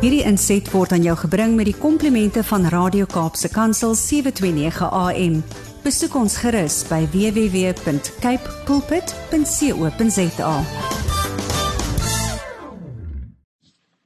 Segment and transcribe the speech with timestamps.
[0.00, 5.34] Hierdie inset word aan jou gebring met die komplimente van Radio Kaapse Kansel 729 AM.
[5.84, 10.54] Besoek ons gerus by www.cape pulpit.co.za.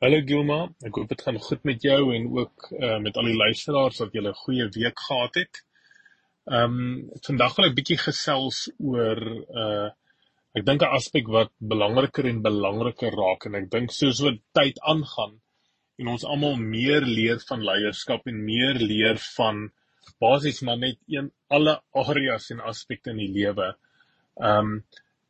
[0.02, 3.38] Hallo Gilma, ek hoop dit gaan goed met jou en ook uh, met al die
[3.45, 5.62] luisteraars dat julle 'n goeie week gehad het.
[6.50, 9.22] Ehm um, vandag wil ek bietjie gesels oor
[9.62, 9.95] uh
[10.58, 14.82] ek dink 'n aspek wat belangriker en belangriker raak en ek dink soos wat tyd
[14.82, 15.38] aangaan
[15.98, 19.69] en ons almal meer leer van leierskap en meer leer van
[20.20, 23.73] basies maar net een alle areas en aspekte in die lewe.
[24.37, 24.83] Um,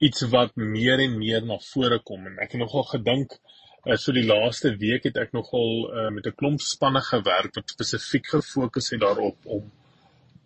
[0.02, 3.38] iets wat meer en meer na vore kom en ek het nogal gedink
[3.84, 7.72] Uh, so die laaste week het ek nogal uh, met 'n klomp spanne gewerk wat
[7.72, 9.66] spesifiek gefokus het daarop om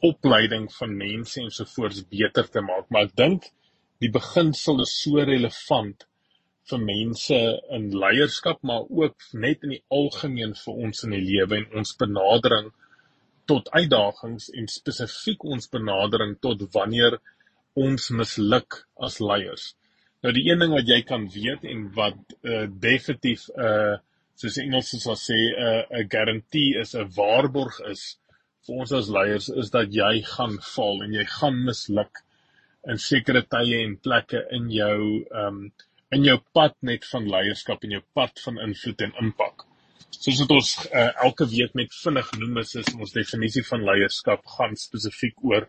[0.09, 2.89] opleiding van mense en sovoorts beter te maak.
[2.91, 3.47] Maar ek dink
[4.03, 6.03] die beginsel is so relevant
[6.71, 7.39] vir mense
[7.77, 11.97] in leierskap, maar ook net in die algemeen vir ons in die lewe en ons
[12.03, 12.71] benadering
[13.49, 17.19] tot uitdagings en spesifiek ons benadering tot wanneer
[17.79, 19.73] ons misluk as leiers.
[20.23, 23.97] Nou die een ding wat jy kan weet en wat uh definitief uh
[24.39, 28.03] soos die Engels sal sê 'n uh, 'n garantie is 'n waarborg is
[28.67, 32.23] vir ons as leiers is dat jy gaan val en jy gaan misluk
[32.93, 34.99] in sekere tye en plekke in jou
[35.43, 35.61] um
[36.15, 39.67] in jou pad net van leierskap en jou pad van invloed en impak.
[40.09, 44.47] Soos wat ons uh, elke week net vinnig noem is, is ons definisie van leierskap
[44.57, 45.69] gaan spesifiek oor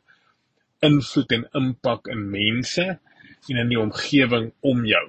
[0.85, 5.05] invloed en impak in mense en in die omgewing om jou.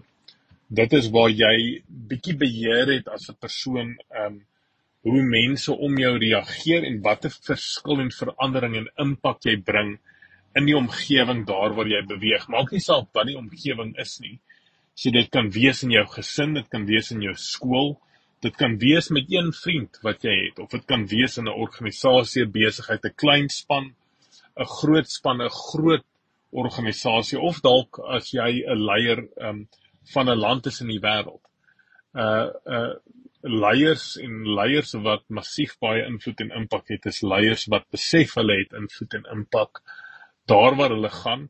[0.71, 4.41] Dit is waar jy bietjie beheer het as 'n persoon um
[5.03, 9.97] hoe mense om jou reageer en watter verskil en verandering en impak jy bring
[10.59, 12.49] in die omgewing daar waar jy beweeg.
[12.49, 14.39] Maak nie saak wat die omgewing is nie.
[14.95, 17.95] So dit kan wees in jou gesin, dit kan wees in jou skool,
[18.45, 21.61] dit kan wees met een vriend wat jy het of dit kan wees in 'n
[21.67, 23.95] organisasie, besigheid, 'n klein span,
[24.57, 26.05] 'n groot span, 'n groot
[26.51, 29.69] organisasie of dalk as jy 'n leier um,
[30.13, 31.43] van 'n land is in die wêreld.
[32.15, 32.95] Uh uh
[33.43, 38.59] leiers en leiers wat massief baie invloed en impak het, is leiers wat besef hulle
[38.59, 39.81] het invloed en impak
[40.47, 41.49] daar waar hulle gaan,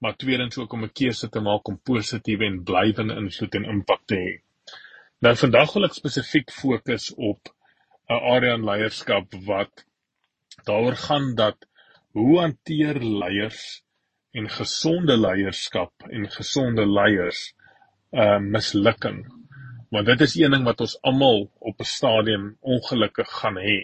[0.00, 4.02] maar tweedens ook om 'n keuse te maak om positiewe en blywende invloed en impak
[4.06, 4.30] te hê.
[5.20, 7.52] Nou vandag wil ek spesifiek fokus op
[8.08, 9.84] 'n area in leierskap wat
[10.64, 11.66] daaroor gaan dat
[12.12, 13.82] hoe hanteer leiers
[14.32, 17.54] en gesonde leierskap en gesonde leiers
[18.12, 19.20] uh mislukking.
[19.90, 23.78] Want dit is een ding wat ons almal op 'n stadium ongelukkig gaan hê.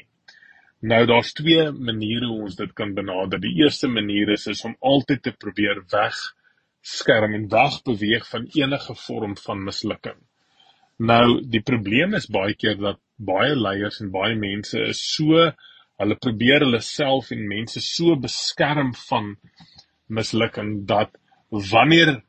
[0.86, 3.40] Nou daar's twee maniere hoe ons dit kan benader.
[3.42, 6.18] Die eerste manier is is om altyd te probeer weg
[6.86, 10.20] skerm en weg beweeg van enige vorm van mislukking.
[11.10, 15.48] Nou die probleem is baie keer dat baie leiers en baie mense is so
[16.02, 19.34] hulle probeer hulle self en mense so beskerm van
[20.06, 21.18] mislukking dat
[21.50, 22.20] wanneer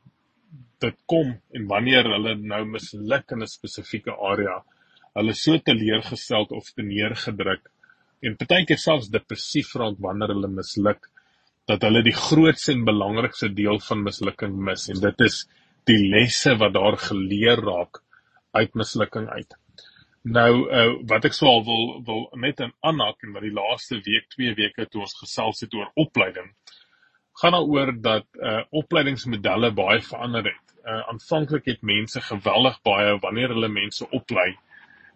[0.82, 4.62] dit kom en wanneer hulle nou misluk in 'n spesifieke area,
[5.14, 7.70] hulle so teleurgesteld of teneergedruk
[8.22, 11.06] en partykeer selfs depressief raak wanneer hulle misluk
[11.68, 15.42] dat hulle die grootste en belangrikste deel van mislukking mis en dit is
[15.88, 18.02] die lesse wat daar geleer raak
[18.56, 19.54] uit mislukking uit.
[20.28, 24.00] Nou uh, wat ek sou al wil wil net in aanhaak en wat die laaste
[24.04, 26.50] week, 2 weke toe ons gesels het oor opleiding,
[27.40, 30.74] gaan daaroor dat uh opleidingsmodelle baie verander het.
[30.82, 34.50] Uh aanvanklik het mense geweldig baie wanneer hulle mense oplei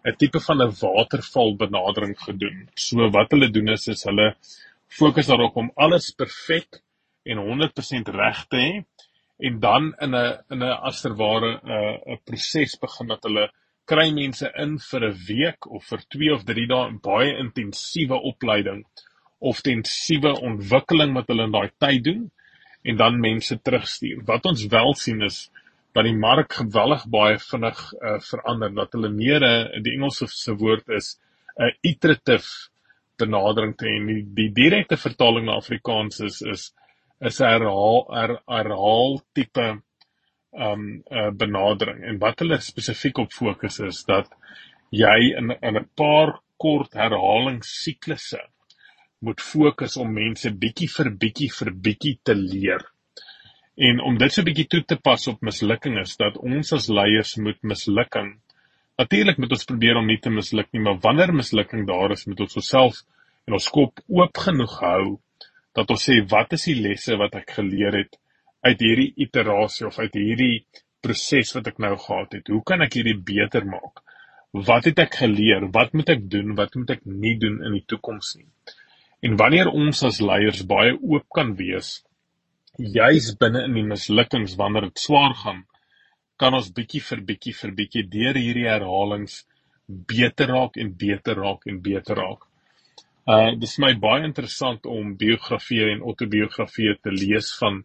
[0.05, 2.69] 'n tipe van 'n waterval benadering gedoen.
[2.75, 4.35] So wat hulle doen is is hulle
[4.87, 6.81] fokus daarop om alles perfek
[7.23, 8.71] en 100% reg te hê
[9.47, 13.45] en dan in 'n in 'n asterware 'n uh, 'n proses begin dat hulle
[13.85, 18.85] kry mense in vir 'n week of vir 2 of 3 dae baie intensiewe opleiding
[19.39, 22.31] of intensiewe ontwikkeling wat hulle in daai tyd doen
[22.83, 24.23] en dan mense terugstuur.
[24.25, 25.49] Wat ons wel sien is
[25.93, 30.27] dat die mark geweldig baie vinnig uh, verander dat hulle meer 'n uh, die Engelse
[30.27, 31.19] se woord is
[31.57, 32.47] 'n uh, iterative
[33.17, 36.73] benadering te en die, die direkte vertaling na Afrikaans is is
[37.21, 39.67] is herhaal her, herhaal tipe
[40.53, 44.29] um uh, benadering en wat hulle spesifiek op fokus is dat
[44.91, 48.41] jy in in 'n paar kort herhalingsiklusse
[49.19, 52.83] moet fokus om mense bietjie vir bietjie vir bietjie te leer.
[53.75, 57.37] En om dit so bietjie toe te pas op mislukking is dat ons as leiers
[57.41, 58.35] moet mislukking
[59.01, 62.43] Natuurlik moet ons probeer om nie te misluk nie, maar wanneer mislukking daar is, moet
[62.45, 62.99] ons osself
[63.49, 65.05] en ons kop oop genoeg hou
[65.73, 68.19] dat ons sê wat is die lesse wat ek geleer het
[68.63, 70.57] uit hierdie iterasie of uit hierdie
[71.03, 72.53] proses wat ek nou gehad het?
[72.53, 74.03] Hoe kan ek hierdie beter maak?
[74.53, 75.65] wat het ek geleer?
[75.73, 76.53] Wat moet ek doen?
[76.57, 78.45] Wat moet ek nie doen in die toekoms nie?
[79.25, 82.03] En wanneer ons as leiers baie oop kan wees,
[82.77, 85.63] juis binne in die mislukkings wanneer dit swaar gaan,
[86.41, 89.43] kan ons bietjie vir bietjie vir bietjie deur hierdie herhalings
[89.87, 92.47] beter raak en beter raak en beter raak.
[93.29, 97.83] Uh dis my baie interessant om biografieë en autobiografieë te lees van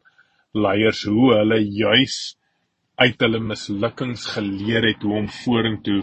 [0.55, 2.17] leiers hoe hulle juis
[2.99, 6.00] uit hulle mislukkings geleer het hoe om vorentoe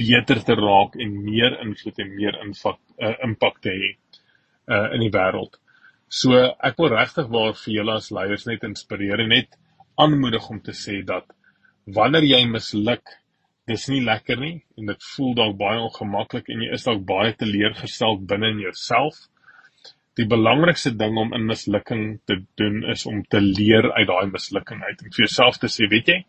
[0.00, 5.04] beter te raak en meer invloed en meer impak uh, impak te hê uh, in
[5.04, 5.60] die wêreld.
[6.14, 9.56] So ek wil regtig waar vir julle as leiers net inspireer en net
[10.04, 11.26] aanmoedig om te sê dat
[11.96, 13.02] wanneer jy misluk,
[13.70, 17.32] dis nie lekker nie en dit voel dalk baie ongemaklik en jy is dalk baie
[17.40, 19.18] teleurgestel binne in jouself.
[20.14, 24.84] Die belangrikste ding om in mislukking te doen is om te leer uit daai mislukking
[24.86, 26.20] uit en vir jouself te sê, weet jy,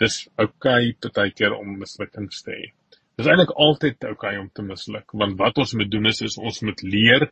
[0.00, 2.72] dis oukei okay, partykeer om mislukkings te hê.
[3.18, 6.40] Dis eintlik altyd oukei okay om te misluk want wat ons moet doen is, is
[6.40, 7.28] ons moet leer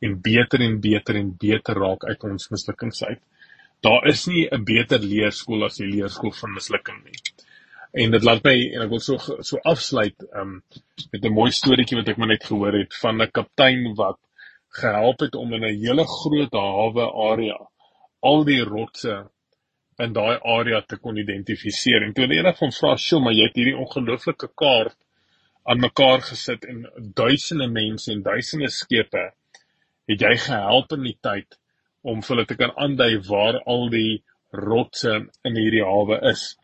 [0.00, 3.20] en beter en beter en beter raak uit ons mislukkings uit.
[3.84, 7.20] Daar is nie 'n beter leerskool as die leerskool van mislukking nie.
[7.92, 10.62] En dit laat my en ek wil so so afsluit um
[11.12, 14.18] met 'n mooi storieetjie wat ek maar net gehoor het van 'n kaptein wat
[14.80, 17.58] gehelp het om in 'n hele groot hawe area
[18.22, 19.14] al die rotse
[19.98, 22.02] in daai area te kon identifiseer.
[22.04, 24.96] En toe hulle eendag van vra, "Sjoe, maar jy het hierdie ongelooflike kaart
[25.64, 29.32] aan mekaar gesit en duisende mense en duisende skepe
[30.10, 31.58] het jy gehelp in die tyd
[32.02, 35.12] om vir hulle te kan aandui waar al die rotse
[35.46, 36.54] in hierdie hawe is.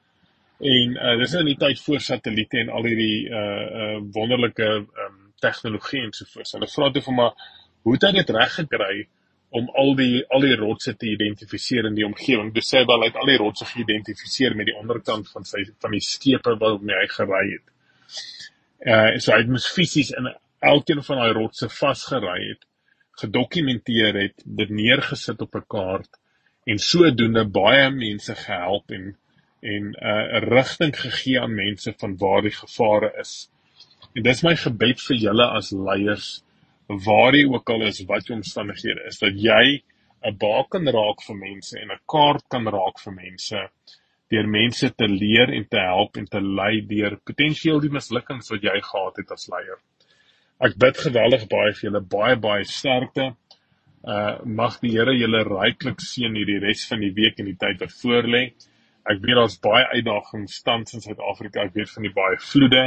[0.59, 4.71] En uh, dis in die tyd voor satelliete en al hierdie uh uh wonderlike
[5.05, 6.55] um tegnologie en so voort.
[6.57, 7.35] Hulle vra toe vir maar
[7.85, 8.95] hoe het hy dit reg gekry
[9.57, 12.55] om al die al die rotse te identifiseer in die omgewing?
[12.57, 15.95] Dis sê wel hy het al die rotse geïdentifiseer met die onderkant van sy van
[15.95, 17.67] die skepe waarmee hy gery het.
[18.87, 20.33] Uh so hy het mos fisies in
[20.65, 22.65] elkeen van daai rotse vasgery het
[23.21, 26.19] gedokumenteer het, dit neergesit op 'n kaart
[26.67, 29.17] en sodoende baie mense gehelp en
[29.61, 33.51] en 'n uh, rigting gegee aan mense van waar die gevare is.
[34.15, 36.29] En dis my gebed vir julle as leiers,
[36.87, 39.83] waar jy ook al is, wat jou omstandighede is, dat jy
[40.27, 43.69] 'n baken raak vir mense en 'n kaart kan raak vir mense
[44.31, 48.63] deur mense te leer en te help en te lei deur potensieel die mislukkings wat
[48.63, 49.79] jy gehad het as leier.
[50.57, 53.35] Ek bid geweldig baie vir julle, baie baie sterkte.
[54.07, 57.83] Uh mag die Here julle ryklik seën hierdie res van die week en die tyd
[57.83, 58.43] wat voorlê.
[59.07, 61.67] Ek weet daar's baie uitdagings tans in Suid-Afrika.
[61.67, 62.85] Ek weet van die baie vloede.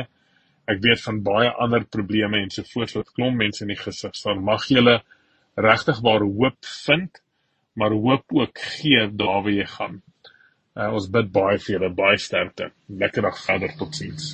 [0.70, 4.18] Ek weet van baie ander probleme en so voort wat klomp mense in die gesig
[4.18, 4.44] staan.
[4.50, 5.00] Mag julle
[5.60, 7.22] regtig waar hoop vind,
[7.78, 10.02] maar hoop ook gee daar waar jy gaan.
[10.76, 12.72] Uh, ons bid baie vir julle, baie sterkte.
[12.90, 13.76] Lekker dag verder.
[13.78, 14.34] Totsiens.